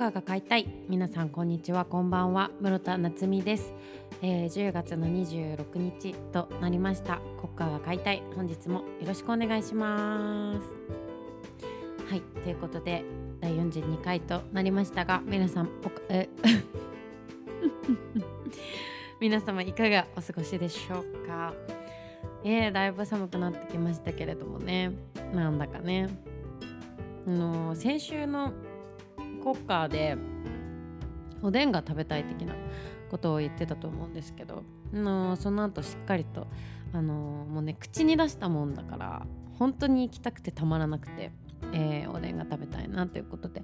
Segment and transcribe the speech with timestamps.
[0.00, 0.66] カーが買いたい。
[0.88, 1.84] 皆さんこんにちは。
[1.84, 2.50] こんばんは。
[2.62, 3.74] 室田夏実です、
[4.22, 7.20] えー、10月の26日となりました。
[7.38, 8.22] コッカーが買いたい。
[8.34, 10.60] 本日もよろしくお願いします。
[12.08, 12.22] はい。
[12.42, 13.04] ということで
[13.42, 16.30] 第42回となりましたが皆さんおかえ
[19.20, 21.52] 皆様いかがお過ごしでしょうか？
[22.42, 24.92] えー、だいぶ寒くなってきましたけれどもね。
[25.34, 26.08] なんだかね。
[27.26, 28.54] あの先週の
[29.42, 30.16] コッカーで
[31.42, 32.54] おでんが食べたい的な
[33.10, 34.62] ことを言ってたと思うんですけど
[34.92, 36.46] のその後しっかりと
[36.92, 39.26] あのもうね口に出したもんだから
[39.58, 41.32] 本当に行きたくてたまらなくて、
[41.72, 43.62] えー、おでんが食べたいなということで、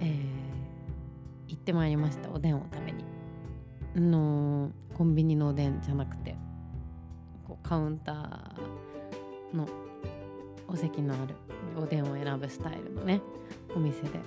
[0.00, 0.18] えー、
[1.48, 3.04] 行ってまいりましたおでんを食べに。
[3.96, 6.34] のコンビニのおでんじゃなくて
[7.46, 9.68] こうカウンターの
[10.66, 11.36] お席のある
[11.76, 13.20] おでんを選ぶスタイルのね
[13.74, 14.20] お店で、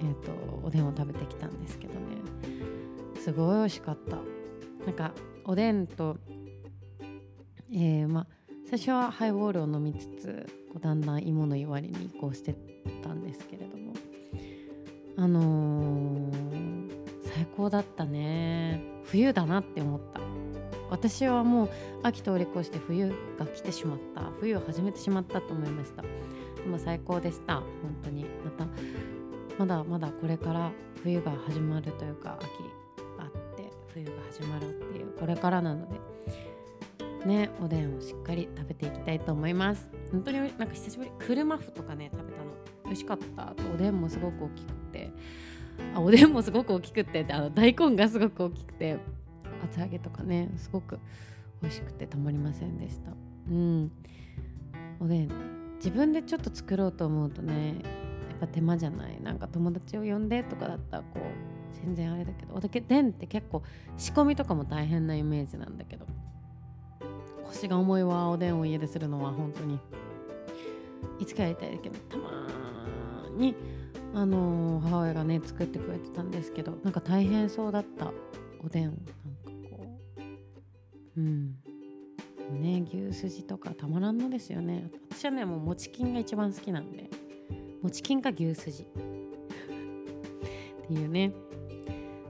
[0.00, 0.32] えーと、
[0.64, 2.00] おでんを食べてきたんですけどね。
[3.20, 4.16] すごい美味しかった。
[4.86, 5.12] なんか
[5.44, 6.16] おでんと
[7.72, 8.26] えー、ま
[8.68, 12.54] 最初はハイボールを飲みつつこうだんだん芋の湯割りに移行して
[13.02, 13.94] たんですけれども。
[15.16, 16.90] あのー、
[17.34, 18.82] 最高だったね。
[19.04, 20.20] 冬だなって思った。
[20.88, 21.70] 私はもう
[22.02, 24.30] 秋通り越して冬が来てしまった。
[24.40, 26.02] 冬を始めてしまったと思いました。
[26.02, 26.08] で
[26.68, 27.56] も最高でした。
[27.56, 27.64] 本
[28.02, 28.24] 当に。
[28.24, 28.66] また
[29.60, 30.72] まだまだこれから
[31.02, 32.46] 冬が始まるというか秋
[33.18, 36.00] あって冬が始まるっていうこれからなので
[37.26, 39.90] ねおでんをしっかり食べていきたいと思います。
[40.12, 41.10] 本当になんか久しぶり。
[41.18, 42.44] 車麩とかね食べたの。
[42.86, 43.50] 美味しかった。
[43.50, 45.10] あとおでんもすごく大きくて。
[45.94, 48.96] あおでんもすごく大きくてあの大根がすごく大きくて
[49.62, 50.98] 厚揚げとかねすごく
[51.60, 53.10] 美味しくてたまりませんでした。
[53.50, 53.92] うん。
[55.00, 55.28] おでん。
[55.76, 57.74] 自分でちょっと作ろうと思うとね
[58.40, 59.20] ぱ手間じゃない。
[59.22, 62.54] なんか友達を呼んでとかだったらこう全然あれだけど。
[62.54, 63.62] おでんって結構
[63.96, 66.06] 仕込みとかも大変なイメージなんだけど。
[67.44, 68.28] 腰が重いわ。
[68.30, 69.78] おでんを家でするのは本当に。
[71.18, 71.98] いつかやりたいけど。
[72.08, 72.46] たま
[73.36, 73.54] に
[74.14, 76.78] あのー、母親がね作ってくれてたんですけど。
[76.82, 78.12] なんか大変そうだった。
[78.64, 79.12] おでんなんか
[79.70, 79.86] こ
[81.16, 81.20] う。
[81.20, 81.56] うん。
[82.60, 84.90] ね牛すじとかたまらんのですよね。
[85.10, 87.08] 私はねもうもちんが一番好きなんで。
[87.82, 88.82] もちんか牛すじ。
[88.82, 88.86] っ
[90.86, 91.32] ていうね。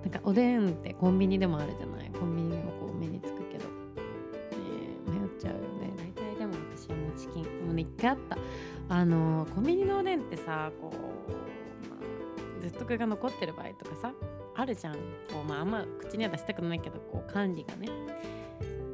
[0.02, 2.10] なんかおでんってコンビニでもあるじゃない。
[2.18, 3.70] コンビニでもこう目につくけど、ね、
[5.06, 5.92] 迷っちゃうよね。
[5.96, 8.38] 大体でも私はもちんもうね一回あった。
[8.88, 10.94] あのコンビニのおでんってさこう、
[11.90, 11.96] ま
[12.58, 14.12] あ、ずっとこれが残ってる場合とかさ
[14.54, 14.94] あるじゃん。
[14.94, 15.00] こ
[15.44, 17.88] う、まあ、あんま口には出したくないけどこう管理がね。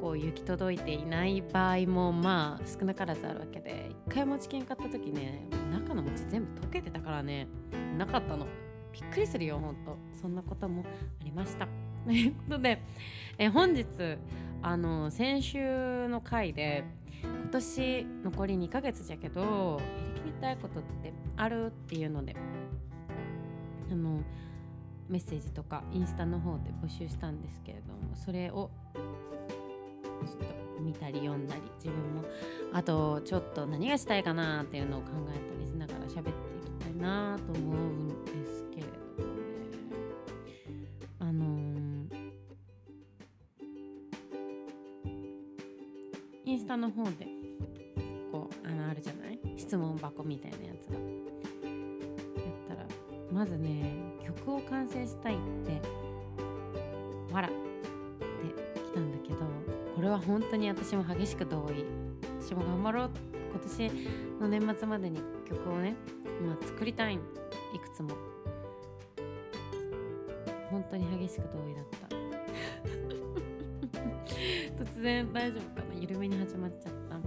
[0.07, 7.49] こう行き届いていない場合もまあ少なからずあるわけで一回餅券買った時ね中の餅全部溶けてたからね
[7.97, 8.47] なかったの。
[8.93, 9.97] びっくりするよほんと。
[10.19, 10.83] そんなことも
[11.21, 11.67] ありました。
[12.07, 12.81] ということで
[13.37, 13.85] え本日
[14.61, 16.85] あの先週の回で
[17.21, 19.77] 今年残り2ヶ月じゃけどや
[20.15, 22.33] りきりたいことってあるっていうので
[23.91, 24.21] あの
[25.09, 28.71] メッセージとかインスタの方で募集したんですけれどもそれを
[30.25, 30.37] ちょっ
[30.77, 32.23] と見たり読んだり自分も
[32.73, 36.33] あとちょっと何がしたいかなっていうのを考えたりしながら喋ってい
[36.79, 38.89] きたいなと思うんですけれど
[39.23, 39.47] もね。
[41.19, 42.29] あのー、
[46.45, 47.27] インスタの方で
[48.31, 49.39] こうあのあるじゃない？
[49.57, 50.95] 質問箱みたいなやつが。
[50.95, 51.05] やっ
[52.67, 52.85] たら
[53.31, 53.93] まずね
[54.25, 55.81] 曲を完成したいって
[57.33, 57.49] わら
[60.07, 61.83] れは本当に私も激しく同意。
[62.39, 63.11] 私も頑張ろう。
[63.51, 63.91] 今年
[64.39, 65.95] の年末までに曲をね
[66.39, 67.15] 今作りたい。
[67.15, 67.19] い
[67.79, 68.15] くつも。
[70.71, 72.07] 本当に激しく同意だった。
[74.83, 75.95] 突然大丈夫かな？
[75.99, 77.17] 緩めに始まっちゃった。
[77.19, 77.25] ね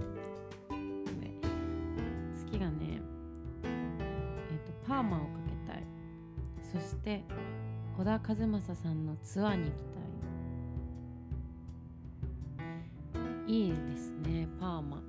[2.35, 2.99] 月がね
[3.63, 5.27] えっ、ー、とパーマをか
[5.67, 5.83] けたい。
[6.63, 7.23] そして
[7.95, 10.00] 小田和正さんのツアーに行きたい。
[13.51, 15.01] いいですねパーマ。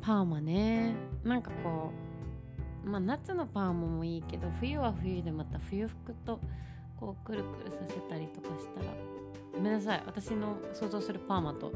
[0.00, 0.94] パーマね。
[1.22, 1.92] なんかこ
[2.86, 6.40] うまあ夏のパーマもいいけど冬は冬でまた冬服と
[6.98, 8.86] こうくるくるさせたりとかしたら。
[9.52, 11.70] ごめんなさい私の想像するパーマと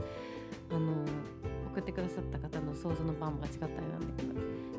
[0.71, 1.05] あの
[1.73, 4.35] 送ってくださった方の想像のパーマが違ったりなんだけど。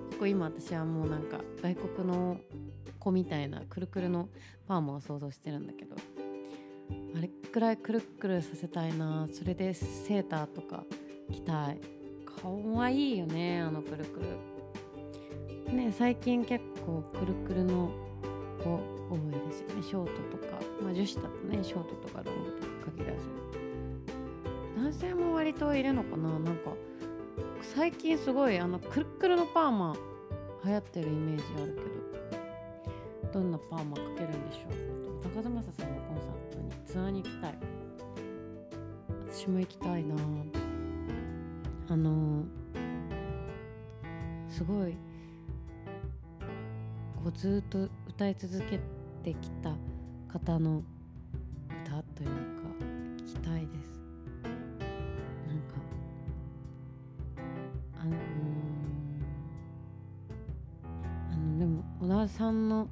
[0.08, 2.38] 結構今私はもうなんか外国の
[2.98, 4.28] 子みたいなくるくるの
[4.68, 6.15] パーマを想像してるんだけど。
[7.56, 9.30] くらいくるくるさせたいな。
[9.32, 10.84] それでセーターとか
[11.32, 11.80] 着たい。
[12.26, 15.74] かわいいよねあのくるくる。
[15.74, 17.90] ね最近結構くるくるの
[18.62, 18.72] 子
[19.10, 23.20] 多いですよねショートとか、まあ、女子だとねショートとかロングとか限らず。
[24.76, 26.74] 男性も割といるのかななんか
[27.62, 29.96] 最近すごいあのくるくるのパーマ
[30.66, 31.80] 流行ってるイメージあるけ
[33.30, 33.32] ど。
[33.32, 35.34] どんなパーマかけるんでしょう？
[35.34, 37.58] 高田正さんのコンサートにツアーに行きたい。
[39.30, 40.16] 私も行きたいな。
[41.88, 42.44] あの
[44.50, 44.94] すごい
[47.16, 48.80] こうずっと歌い続け
[49.24, 49.76] てきた
[50.28, 50.82] 方の
[51.84, 52.34] 歌というか
[53.18, 54.00] 聞きたいです。
[55.48, 55.76] なんか
[58.02, 58.16] あのー
[61.32, 62.88] あのでも小田さんの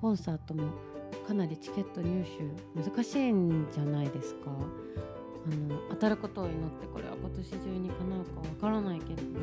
[0.00, 0.68] コンサートも
[1.26, 2.24] かなりチケット入
[2.74, 4.50] 手難しいんじゃないですか？
[4.50, 4.52] あ
[5.54, 9.40] の当たることを祈ってこれは今年中に叶うかわからないけども。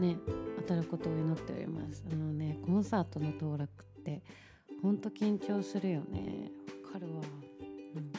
[0.00, 0.16] ね
[0.56, 2.02] 当たることを祈っております。
[2.10, 4.22] あのねコンサートの登録って
[4.80, 6.50] ほんと緊張するよね。
[6.86, 7.12] わかるわ。
[7.94, 8.18] なんか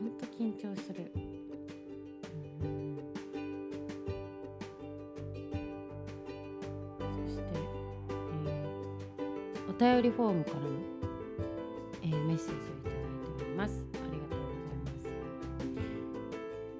[0.00, 1.12] ほんと緊張する。
[2.62, 2.96] うん。
[7.26, 7.42] そして、
[8.46, 10.66] えーお便りフォームからも、
[12.34, 12.98] メッセージをいただい
[13.38, 13.80] ております。
[13.94, 15.06] ありがとうございます。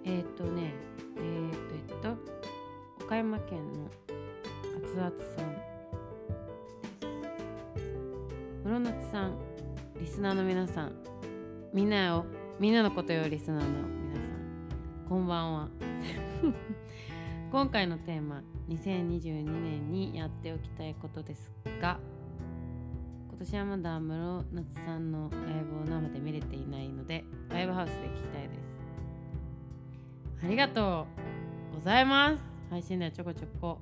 [0.05, 0.75] えっ、とね
[1.17, 3.89] えっ、とえっと岡山県の
[4.83, 5.79] 熱々さんです。
[8.65, 9.39] 室夏さん
[10.01, 10.93] リスナーの皆さん
[11.73, 12.25] みんなを
[12.59, 15.69] みんなのことよリスナーの皆さんこんばんは。
[17.53, 22.01] 今回のテーマ2022年にやっておきたいことですが
[23.45, 30.47] 今年はまだ室夏さんのライブを生で見れていないのでライブハウスで聞きたいです。
[30.47, 31.07] ありがと
[31.71, 32.43] うございます。
[32.71, 33.81] 配信ではちょこちょこ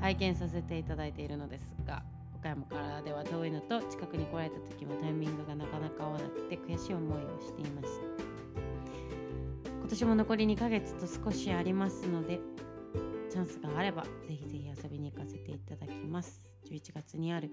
[0.00, 2.02] 拝見させていただいているのですが
[2.34, 8.04] 岡山からでは遠いのと近くに来られた時もタイミングがなかなか合わなくて悔しい思いをしていました。
[9.78, 12.40] 今年も残り2ヶ月と少しありますので
[13.30, 16.40] チャンスがあればぜひぜひ遊びに行かせていただきます。
[16.70, 17.50] 11月にある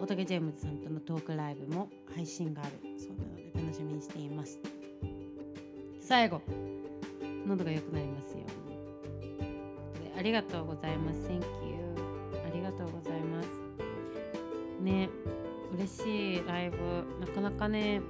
[0.00, 4.58] 大竹ジェームズさんとのトークライブも配信があるそうなので楽しみにしています。
[6.00, 6.42] 最後
[7.46, 10.10] 喉が良くなりますように。
[10.10, 11.20] でありがとうございます。
[11.20, 11.42] Thank you
[12.46, 13.48] ありがとうございます。
[14.82, 15.08] ね
[15.74, 16.76] 嬉しいライブ。
[17.20, 18.02] なかなかね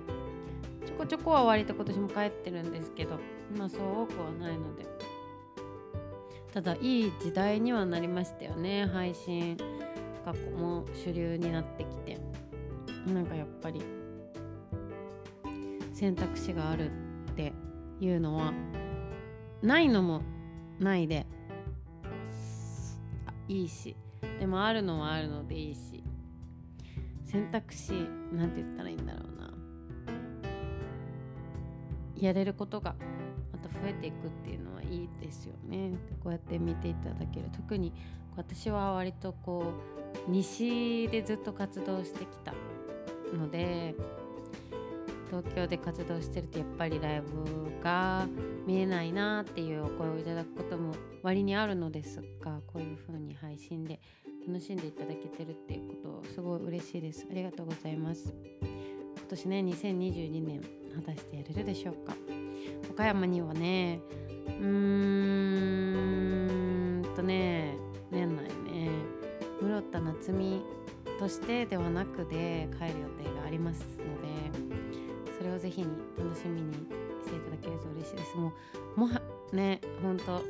[0.86, 3.18] ちょこちょこは割と今年も帰ってるんですけど
[3.56, 4.84] まあそう多くはないので。
[6.52, 9.56] ただいい時代にはなりましたよね配信。
[10.24, 12.18] がも主流になってきて
[13.06, 13.82] なんかやっぱり
[15.92, 16.90] 選択肢がある
[17.30, 17.52] って
[18.00, 18.52] いうのは
[19.62, 20.22] ないのも
[20.78, 21.26] ないで
[23.48, 23.96] いいし
[24.40, 26.02] でもあるのはあるのでいいし
[27.24, 27.92] 選択肢
[28.32, 29.50] なんて言ったらいいんだろうな。
[32.16, 32.94] やれることが
[33.52, 35.92] また増えていくっていうのはいいですよね。
[36.22, 37.46] こうやって見ていただける。
[37.52, 37.92] 特に
[38.36, 42.54] 私は割とこう西でずっと活動してきた
[43.36, 43.94] ので
[45.30, 47.26] 東京で活動してるとやっぱりライブ
[47.82, 48.26] が
[48.66, 54.00] 見えないなっていうお声をいただくことも割にあるのですがこういう風に配信で
[54.46, 57.26] 楽しんでいただけてるっていうことすごい嬉しいです。
[57.30, 58.32] ありがとうございます。
[59.16, 60.60] 今年ね2022年
[60.94, 62.14] 果たしてやれるでしょうか？
[62.90, 64.00] 岡山にはね
[64.46, 64.64] うー
[67.00, 67.76] んとね
[68.10, 68.44] 年内
[69.64, 70.62] 室田夏美
[71.18, 74.28] としてではなくで帰る予定がありますので
[75.38, 78.36] それをぜひに楽しみにしていただけると嬉しいです。
[78.36, 78.52] も
[78.96, 79.20] うもは
[79.52, 80.42] ねほんと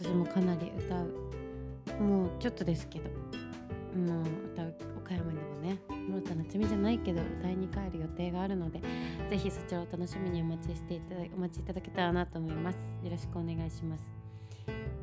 [0.00, 2.02] 私もかなり歌う。
[2.02, 3.04] もうちょっとですけど
[3.98, 8.80] もう歌う岡山にもね室田夏美じゃないけど歌いに帰る予定があるので
[9.28, 12.76] ぜひそちらを楽しみにお待ちしていただお待ちいただけたらなと思います。
[13.04, 14.21] よろしくお願いします。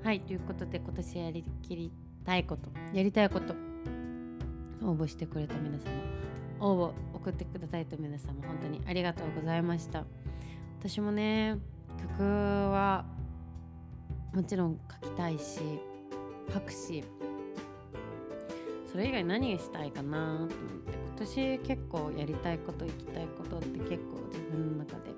[0.03, 1.91] はいということで今年やりきり
[2.25, 3.53] たいことやりたいこと
[4.81, 5.91] 応募してくれた皆様
[6.59, 10.05] 応募送ってくださいと皆様本当にありがとうございました。
[10.79, 11.57] 私もね
[11.99, 13.05] 曲は
[14.33, 15.59] もちろん書きたいし
[16.53, 17.03] 書くし
[18.89, 20.57] それ以外何したいかなと思って
[21.09, 25.13] 今年結構やりたいこと行きたいことって結構自分の中で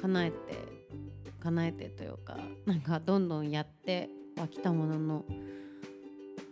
[0.00, 0.36] 叶えて
[1.46, 5.24] 叶えてというかなんかどんどんやってはきたものの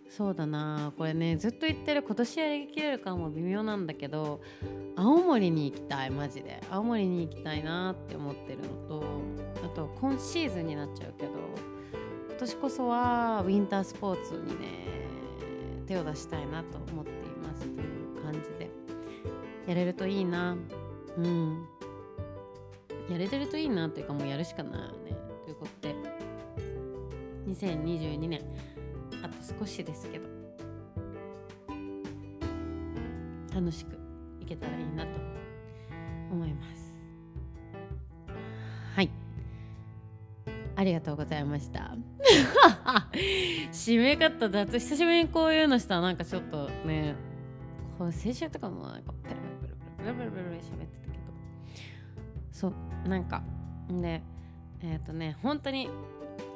[0.09, 4.41] そうだなこれねずっと言ってる今年やりきれるかも微妙なんだけど
[4.95, 6.61] 青森に行きたいマジで。
[6.71, 9.05] 青森に行きたいなって思ってるのと
[9.65, 11.33] あと今シーズンになっちゃうけど
[12.29, 14.87] 今年こそはウィンタースポーツにね
[15.87, 18.71] 手を出したいなと思っていますという感じで
[19.67, 20.57] やれるといいな。
[21.17, 21.74] うん。
[23.11, 25.17] やれてるといいなというかもうやるしかないよね。
[25.45, 25.95] ということで
[27.47, 28.41] 2022年
[29.23, 30.25] あと少しですけど
[33.55, 33.97] 楽しく
[34.41, 35.11] いけたらいいなと
[36.33, 36.99] 思います。
[38.97, 39.11] はい。
[40.77, 41.97] ありがとうございました。
[43.71, 47.15] 締め方雑久しぶりにこういうのしたなんかちょっとね
[47.99, 51.25] こう先週とかもなんかペラペラペラペラペラペラ喋ってたけど。
[52.51, 52.75] そう。
[53.07, 53.43] なんか
[53.89, 54.23] で
[54.83, 55.89] えっ、ー、とね本当に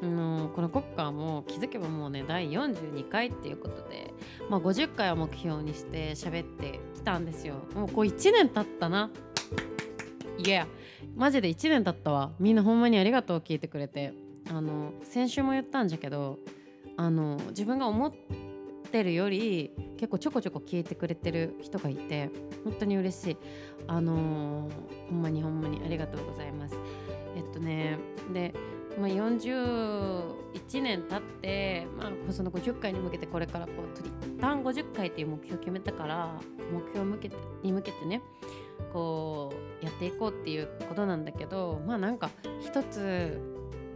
[0.02, 4.12] のこの国歌も気づけばもうね第42回っていうことで、
[4.49, 7.55] まあ、50回を目標にして喋ってきたんですよ。
[7.75, 9.11] もうこう1年経ったな。
[10.38, 10.67] いや
[11.17, 12.33] マジで1年経ったわ。
[12.38, 14.28] みんなほんまにありがとう聞いてくれて。
[14.50, 16.38] あの先週も言ったんじゃけど
[16.97, 18.48] あの自分が思って
[18.90, 22.30] てるより結構ちょこちょこ聞いてくれてる人がいて
[22.64, 23.37] 本当に嬉しい。
[23.87, 26.76] あのー、ほんまにほんまにありがとうございます。
[27.37, 27.99] えっとね
[28.33, 28.52] で
[28.99, 36.35] まあ、41年経って、まあ、その50回に向けてこれからこう一旦50回っていう目標を決めたから
[36.73, 37.30] 目標向け
[37.62, 38.23] に向けてね
[38.92, 42.30] こうやっていこうっていうことなんだけどまあなんか
[42.61, 43.40] 一つ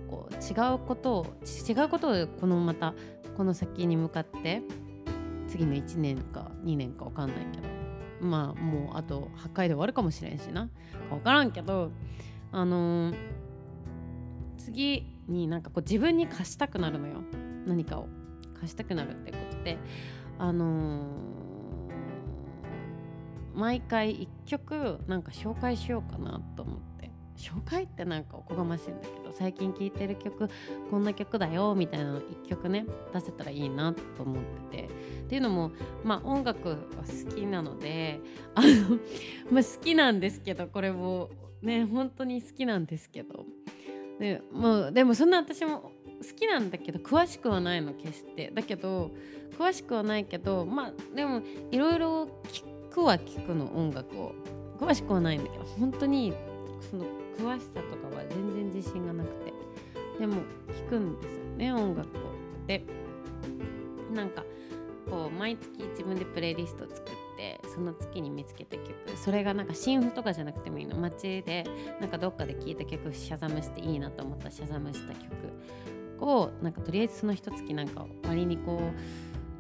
[0.09, 1.27] こう違うことを
[1.69, 2.95] 違うことをこのまた
[3.37, 4.63] この先に向かって
[5.53, 7.69] 次の1年か2年か分かんないけど。
[8.21, 10.71] まあもうあと8回で終わるかもしれんしな。
[11.11, 11.91] 分からんけど
[12.53, 13.17] あのー
[14.57, 17.17] 次になんかこう自分に貸したくなるのよ。
[17.67, 18.09] 何かを。
[18.55, 19.77] 貸したくなるってことで。
[20.39, 27.11] あのー、毎回1曲なんか紹介しようかなと思って。
[27.37, 29.22] 紹介ってなんかおこがましいんだけど。
[29.33, 30.49] 最近聴いてる曲
[30.91, 34.89] こんな曲だよみたいなの1曲ね出せたらいいなと思ってて。
[35.23, 35.71] っていうのも
[36.05, 38.21] まあ音楽は好きなので
[38.55, 38.99] あの
[39.51, 41.31] まあ好きなんですけどこれも
[41.63, 43.47] ね本当に好きなんですけど。
[44.19, 45.91] でもうでもそんな私も好
[46.37, 48.51] きなんだけど詳しくはないの決して。
[48.55, 49.11] だけど
[49.59, 54.35] 詳しくはないけどまあでもいろいろ聞くは聞くの音楽を。
[54.83, 56.33] 詳しくはないんだけど本当に
[56.91, 57.05] その
[57.39, 59.53] 詳しさとかは全然自信がなくて。
[60.19, 60.37] でも
[60.69, 62.21] 聞くんですよね音楽を。
[62.67, 62.85] で
[64.15, 64.45] なんか
[65.11, 67.05] こう毎月自分でプレイリスト作っ
[67.37, 68.93] てその月に見つけた曲。
[69.17, 70.97] それがなんか新譜とかじゃなくてもいいの。
[70.97, 71.65] 街で
[72.01, 75.27] なんかどっかで聴いた曲シャザムしていいなと思ったらシャザムした曲。
[76.21, 78.81] をなんかとりあえずその一月なんか割にこう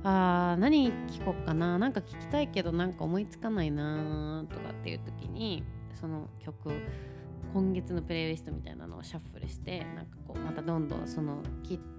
[0.04, 1.78] あー何聴こっかな？
[1.78, 5.64] なんか聴きたいけどなんか思いつかないなとかっていう時に
[6.00, 6.70] その曲
[7.52, 11.42] 今月のプレイリストみたいなのをシャッフルしてなんかこうまたどんどんその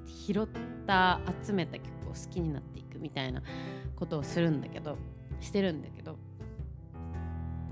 [0.06, 0.48] 拾っ
[0.88, 3.42] た集めた曲を好きになっていくみたいな
[3.96, 4.98] ことをするんだけど
[5.40, 6.18] してるんだけど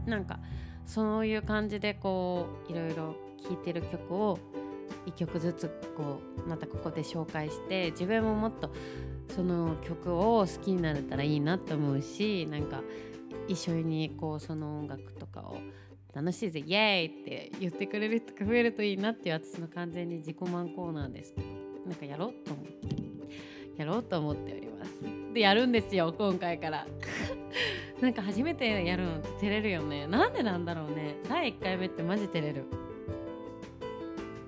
[0.06, 0.40] なんか
[0.86, 3.16] そういう感じでこういろいろ
[3.48, 4.40] 聴いてる曲を
[5.08, 8.72] 1曲ずつこうまたここで紹介して自分ももっと
[9.36, 12.82] その曲を好きになれたらいいなと思うしなんか
[13.48, 15.58] 一緒にこうその音楽とかを
[16.14, 21.48] 楽しいぜイエーイって言ってくれる人が増えるといいなっていう私の完全に自己満コーナーですけど
[21.86, 22.82] なんかやろうと思って
[23.78, 24.92] やろうと思っております。
[25.34, 26.86] でやるんですよ今回から。
[28.02, 30.08] なんか初めてやるの照れるよね。
[30.08, 31.16] なんでなんだろうね。
[31.30, 32.66] 第1回目ってマジ照れる。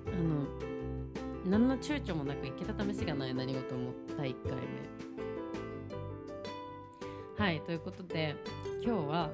[0.08, 3.94] あの何の躊躇もなく行けた試しがない何事も。
[4.18, 4.60] 第1回目。
[7.38, 8.36] はいということで
[8.84, 9.32] 今日は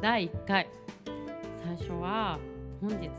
[0.00, 0.68] 第1回。
[1.66, 2.38] 最初は
[2.80, 3.14] 本日の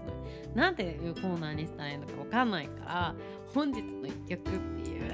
[0.56, 3.16] なんていうコーナーにしたらいいのか分かんないから
[3.54, 5.14] 本日の1曲っていう。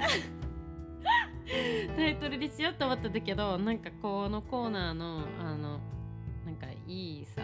[1.97, 5.79] タイトルにしようと思ったんだけどなんかこのコーナーのあの
[6.45, 7.41] なんかいいさ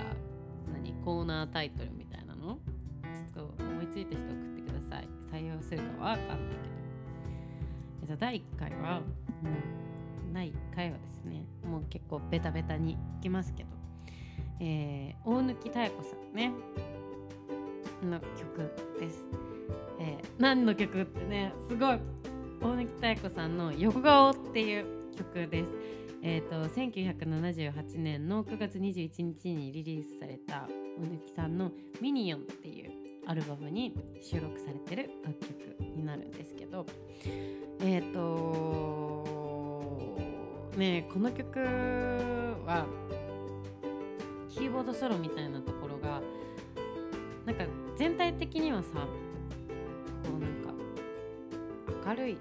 [0.73, 2.59] 何コーナータイトルみたいなの？
[3.03, 5.07] ちょっと思いついた人送ってください。
[5.31, 6.69] 採用するかは分かんないけど。
[8.01, 9.01] えっと第1回は、
[9.43, 13.78] うん、第1回はですねもう結構ベタベタにいきますけど。
[14.59, 16.51] えー、大貫妙子さんね
[18.03, 19.27] の曲です、
[19.99, 21.99] えー、何の曲ってねすごい
[22.61, 24.85] 大貫妙子さんの「横顔」っていう
[25.17, 25.99] 曲です。
[26.21, 32.91] えーと、1978年の9月21日にリリースされた大貫さんの「ミニオン」っていう
[33.25, 35.53] アルバムに収録されてる楽曲
[35.95, 36.85] になるんですけど
[37.79, 40.09] えっ、ー、と
[40.77, 41.59] ねこの曲
[42.65, 42.85] は
[44.49, 46.21] キーボードソロみたいなところが
[47.45, 47.65] なんか
[47.95, 49.05] 全体的にはさこ
[50.37, 52.37] うなんか明るい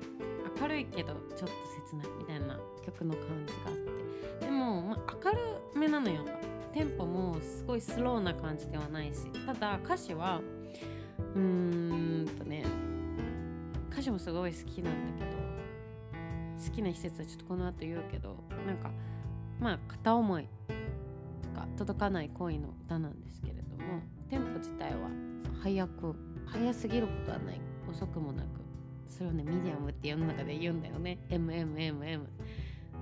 [0.60, 1.48] 明るいけどちょっと
[1.90, 3.74] 切ないみたいな曲の感じがあっ
[4.40, 4.46] て。
[4.46, 5.38] でも、まあ、明る
[5.76, 6.24] めなのよ。
[6.72, 9.26] テンポもすごいスローな感じではないし。
[9.46, 10.40] ただ歌詞は
[11.34, 12.64] うーんとね
[13.90, 15.36] 歌詞もすごい好きなんだけど
[16.64, 18.36] 好きな歌詞はちょっとこの後言うけど
[18.66, 18.90] なんか
[19.60, 20.48] まあ片思い。
[21.78, 25.08] 届かない恋の歌なんですけれどもテンポ自体は
[25.62, 26.14] 早く
[26.46, 27.60] 早すぎることはない。
[27.90, 28.46] 遅くもなく
[29.08, 31.18] それをねミディアムって世の中で言うんだよね。
[31.30, 32.18] MMMM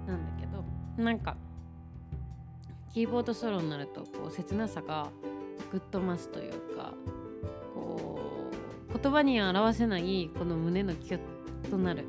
[0.07, 0.65] なんだけど
[1.03, 1.37] なんか
[2.95, 5.11] キーボードソロになるとこう切なさが
[5.71, 6.95] ぐっと増すというか
[7.75, 8.21] こ
[8.95, 12.07] う言葉に表せないこの胸のキュッとなる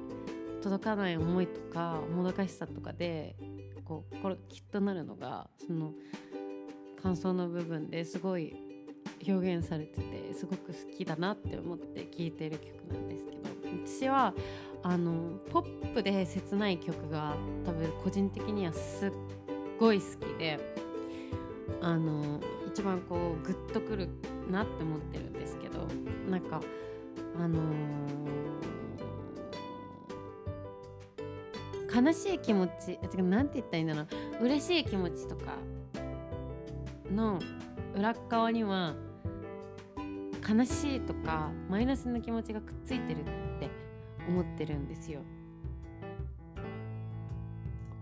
[0.62, 3.36] 届かない思いとかもどかしさとかで
[3.84, 5.94] こうこれきっとなるのがその
[7.02, 8.56] 感想の部分ですごい
[9.28, 13.38] 表現されててすごく好きだなって思って聴いてる曲なんですけど
[13.86, 14.34] 私は
[14.84, 17.36] あのポップで切ない曲が
[17.66, 19.12] 多分個人的にはすっ
[19.80, 20.60] ごい好きで
[21.82, 24.10] あの一番こうグッとくる
[24.50, 25.88] なって思ってるんですけど
[26.30, 26.62] なんか
[27.40, 34.02] あのー、悲しい気持ち違う何て言ったらいいんだろ
[34.42, 34.46] う。
[34.46, 35.54] 嬉しい気持ちとか
[37.12, 37.40] の
[37.96, 38.96] 裏側には
[40.48, 43.24] 悲しいとかマイナスの気持ちがくっついてるっ
[43.60, 43.70] て
[44.28, 45.22] 思ってるんですよ。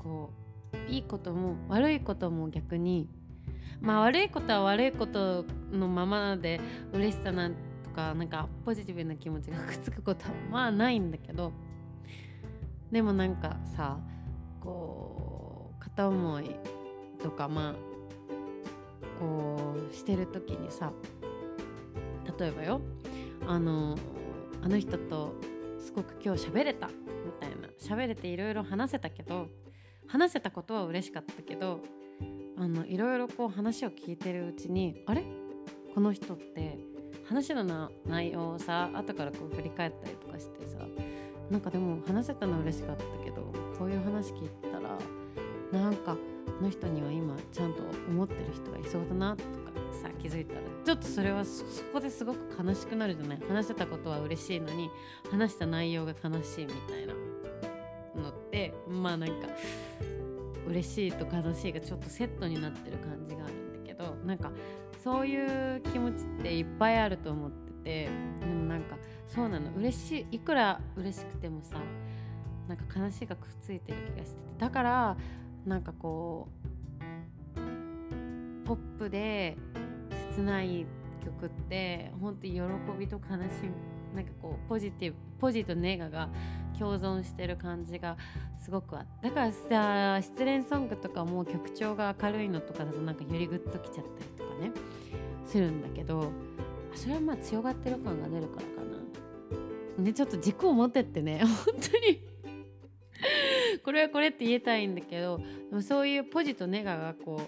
[0.02, 0.30] こ
[0.74, 3.10] ういいことも悪いことも逆に
[3.82, 6.62] まあ悪いことは悪いことのままで
[6.94, 11.52] 嬉しさなんとかなんかポジティブな気持ちがくっつくことはまあないんだけど
[12.92, 13.98] でもなんかさ
[14.62, 16.56] こう片思い
[17.22, 17.76] とかまあ
[19.96, 20.92] してる時にさ
[22.38, 22.82] 例えばよ
[23.48, 23.98] あの
[24.62, 25.34] あの人と
[25.80, 26.94] すごく今日喋れたみ
[27.40, 27.56] たいな。
[27.78, 29.48] 喋れていろいろ話せたけど
[30.08, 31.82] 話せたことは嬉しかったけど
[32.58, 35.24] あのいろいろこう話を聞いてるうちにあれ？
[35.94, 36.80] この人って
[37.28, 40.78] 話の内容をさ後からこう振り返ったりとかしてさ
[41.52, 44.98] なんかでも話せたの嬉しかったけどこういう話聞いたら
[45.72, 46.20] なんかこ
[46.62, 49.65] の人には今ちゃんと思ってる人がいそうだなとか
[50.08, 50.62] さ気づいたら。
[50.84, 51.64] ちょっとそれはそ
[51.94, 53.40] こですごく悲しくなるじゃない？
[53.48, 54.90] 話せたことは嬉しいのに
[55.32, 57.14] 話した内容が悲しいみたいな
[58.22, 59.48] のってまあなんか
[60.68, 64.52] 嬉しいと悲しいがちょっとセットになってる感じがあるんだけどなんか
[65.04, 69.72] そういう気持ちっていっぱいあると思っててでもなんかそうなの。
[69.76, 71.78] 嬉しいいくら嬉しくてもさ
[72.68, 74.42] なんか悲しいがくっついてる気がしてて。
[74.58, 75.18] だから
[75.66, 76.66] なんかこう
[78.68, 79.56] ポップで
[80.36, 80.86] 切ない
[81.24, 82.62] 曲って本当に喜
[83.00, 83.70] びと悲しみ
[84.16, 86.30] なんかこうポジティブポジとネガが
[86.78, 88.18] 共存してる感じが
[88.60, 94.72] すごくあってだからさ失恋ソングとかも曲調が明るいのとかだとなんかよりグッときちゃったりとかね
[95.46, 96.32] するんだけど
[96.94, 98.68] それはまあ強がってる感が出るからか
[99.98, 100.04] な。
[100.04, 102.22] ねちょっと軸を持ってってね 本当に
[103.86, 105.38] これはこれって言えたいんだけど
[105.70, 107.40] でもそういうポジとネガがこ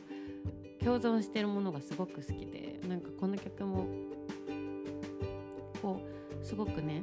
[0.80, 3.88] う共存してるものがすごく好きでなんかこの曲も
[5.82, 7.02] こうすごくね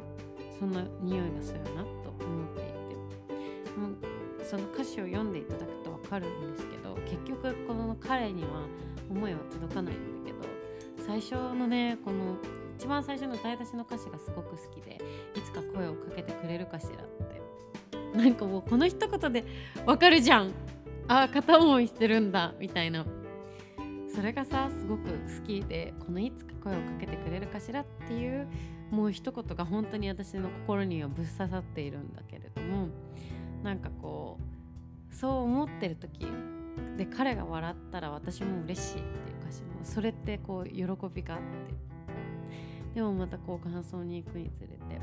[0.61, 8.67] そんな匂いがするなと思っていてもうその歌詞を読んでいただくと分かるんですけど結局この彼には
[9.11, 12.37] 思いは届かないんだけど最初のねこの
[12.79, 15.01] 一番最初の歌い出しの歌詞がすごく好きで
[15.35, 17.43] いつか声をかけてくれるかしらって。
[18.17, 19.45] なんかもうこの一言で
[19.85, 20.53] わかるじゃん。
[21.07, 22.55] ああ片思いしてるんだ。
[22.59, 23.05] みたいな。
[24.15, 28.47] それがさすごく好きでこのいつか声をかけてくれるかしらっていう
[28.93, 32.91] もう一言が本当に私の心にはぶっ刺さっているんだけれども
[33.65, 34.39] なんかこ
[35.11, 36.29] うそう思ってる時
[36.97, 39.07] で彼が笑ったら私も嬉しいっていう
[39.43, 41.85] 歌詞もそれってこう喜びがあって。
[42.95, 45.01] でもまたこう感想に行くにつれて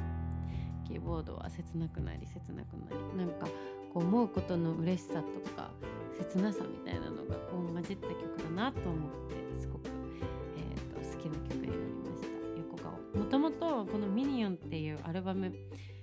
[0.91, 3.47] キーボードは切なくなり切なくなりなんか
[3.93, 5.71] こう思うことの嬉しさとか
[6.19, 9.89] 切なさみたいなのがこう混じった曲だなと思ってすごく、
[10.57, 12.27] えーと、好きな曲になりました
[12.57, 12.91] 横顔
[13.23, 15.53] もともとこの「ミニオン」っていうアルバム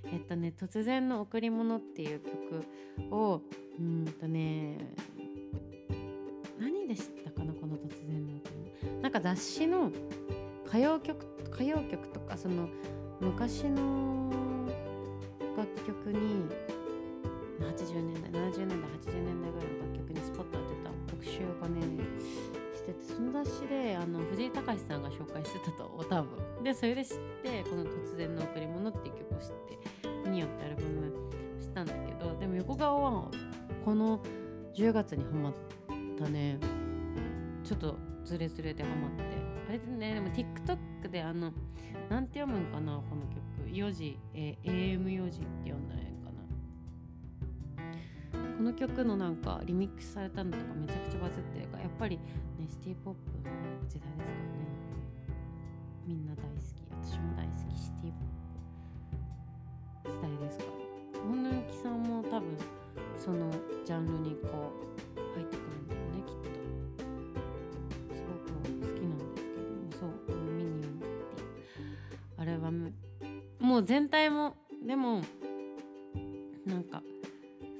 [0.04, 3.42] えっとね「突然の贈り物」っていう曲を
[3.78, 4.78] うんとね
[6.58, 9.92] 何でしたかなこの「突然の贈り物」なんか雑誌の
[10.66, 12.68] 歌謡曲歌謡曲とかその
[13.20, 14.47] 昔の
[15.58, 16.46] 楽曲に
[17.58, 21.80] 80年代70年代80年代ぐらいの楽曲にスポット当てた特集がね
[22.76, 26.62] しててその雑誌であの藤井隆さんが紹介してたと多分。
[26.62, 33.28] でそれで知ってこの「突然の贈り物」っていう曲を知ってミニオンってアルバムしたんだけどでも横顔は
[33.84, 34.20] この
[34.74, 35.54] 10月にハマっ
[36.16, 36.60] たね。
[37.64, 37.96] ちょっと
[38.28, 39.22] ズレズレでハマって。
[39.70, 41.50] あれでねでも TikTok であの
[42.10, 43.38] なんて読むんかなこの曲。
[43.72, 46.30] 4時、えー、AM4 時って読んだらいいか
[48.36, 48.46] な。
[48.58, 52.22] この曲のなんかリミックスされたのとかめちゃくちゃバズってるからやっぱりね
[52.68, 53.44] シティポップの
[53.88, 54.68] 時代ですからね。
[56.06, 56.84] みんな大好き。
[57.02, 58.12] 私も大好きシティ
[60.04, 61.20] ポップ時代ですから。
[61.22, 62.56] 本抜きさんも多分
[63.16, 63.50] その
[63.84, 64.72] ジャンルにこ
[65.16, 65.47] う入っ
[73.80, 75.22] う全体もでも
[76.66, 77.02] なんか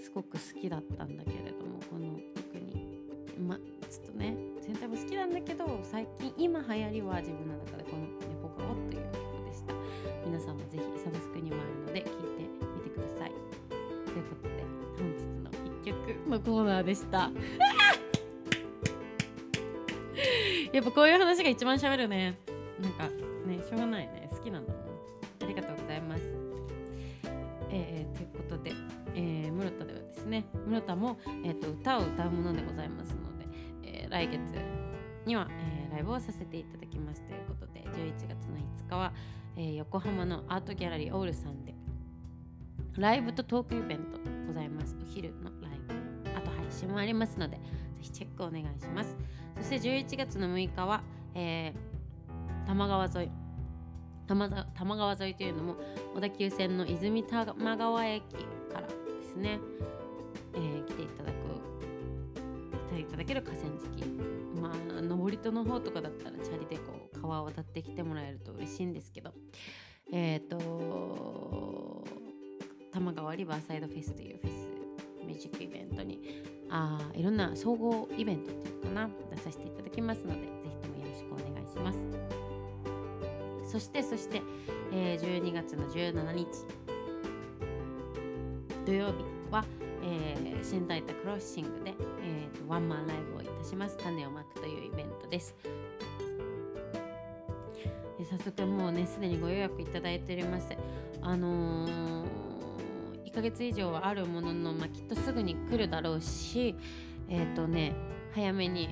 [0.03, 2.99] すごく好きだったんだけれどもこの特に。
[3.39, 9.73] まちょっとね全体も好きなんだけど最近今流行りは自分の中でこの「猫顔」という曲でした。
[10.27, 12.43] 皆さんもぜひサブスクにもあるので聴いて
[12.75, 13.33] みてください。
[14.07, 14.65] ということで
[14.99, 17.31] 本日の1曲のコーナーでした。
[20.73, 22.39] やっぱこういう話が一番喋るね。
[22.81, 23.18] なんか
[30.29, 30.45] ね。
[30.67, 33.47] 室田も、えーと、歌を歌うものでございますので、
[33.83, 34.41] えー、来月
[35.27, 39.13] には、えー、ライブをさせていただきますということで11月の5日は、
[39.57, 41.75] えー、横浜のアートギャラリーオールさんで
[42.97, 44.97] ライブとトークイベントございます。
[45.01, 46.31] お昼のライブ。
[46.37, 47.63] あと配信もありますのでぜ
[48.01, 49.17] ひチェックお願いします。
[49.57, 51.03] そして11月の6日は、
[51.35, 53.31] えー、多摩川沿い。
[54.27, 55.77] 多摩川沿いというのも
[56.15, 58.23] 小田急線の泉多摩川駅
[58.71, 59.59] からですね、
[60.59, 61.39] えー、来ていただく
[62.91, 64.05] 来ていただける河川敷。
[64.61, 69.33] まあ登戸の方とかだったらチャリでこう川を渡ってきてもらえると嬉しいんですけど。
[70.11, 72.05] えっ、ー、と多
[72.95, 74.69] 摩川リバーサイドフェスというフェス
[75.27, 81.99] ミュージックイベントにあいろんな総合イベントっていうかな出させていただきますのでぜひともよろしくお願いします。
[83.71, 84.41] そしてそして、
[84.93, 86.47] えー、12月の17日
[88.87, 89.13] 土曜日
[89.51, 89.63] は、
[90.03, 93.97] えー、新大田クロッシングで、えーと、ワンマンライブをいたします。
[93.97, 95.55] 種をまくというイベントです。
[98.31, 100.69] 早速もうねすでにご予約いただいております。
[101.23, 102.25] あのー、
[103.25, 106.75] 1ヶ月以上はあるものの、まあ、きっとすぐに来るだろうし
[107.29, 107.95] えっ、ー、とね
[108.35, 108.89] 早めに、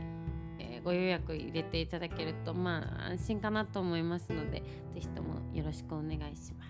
[0.59, 4.63] え、ご予約入れていただけるとまあ安心かなと思いますので
[4.95, 6.66] 是非ともよろしくお願いします。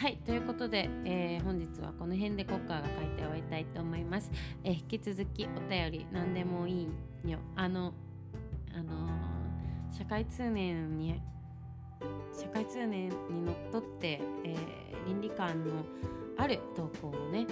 [0.00, 4.30] はいということで、えー、本日はこの辺で国歌が書いて終わりたいと思います、
[4.64, 6.88] えー、引き続きお便り何でもい
[7.22, 7.38] いよ。
[7.54, 7.92] あの
[8.74, 11.20] あのー、社会通念に
[12.32, 15.84] 社会通念にのっとって、えー、倫理観の
[16.38, 17.46] ある投稿をね。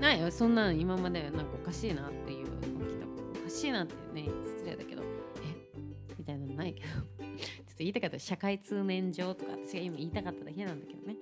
[0.00, 3.06] ないよそんなの今までなんかおかしいなっていうの来た。
[3.42, 5.02] おかしいなってね失礼だけど。
[5.04, 5.78] え
[6.18, 6.88] みたいなのないけど。
[6.98, 8.18] ちょっと言いたかった。
[8.18, 11.14] 社会通念上とか私が今言いたかっただけなんだけどね。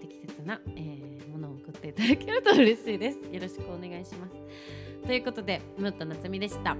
[0.00, 3.18] 適切な、えー、ものを送っていただけると嬉しいです。
[3.32, 5.06] よろしくお願いします。
[5.06, 6.76] ということで、ムット夏美でした。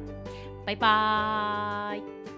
[0.65, 1.99] バイバー
[2.33, 2.36] イ。